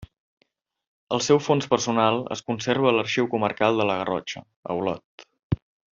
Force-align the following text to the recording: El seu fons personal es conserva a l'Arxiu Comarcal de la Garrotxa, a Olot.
El 1.17 1.21
seu 1.25 1.41
fons 1.47 1.67
personal 1.75 2.17
es 2.37 2.43
conserva 2.49 2.89
a 2.93 2.95
l'Arxiu 2.97 3.29
Comarcal 3.35 3.81
de 3.83 3.89
la 3.91 3.99
Garrotxa, 4.01 4.43
a 4.73 4.79
Olot. 4.81 5.29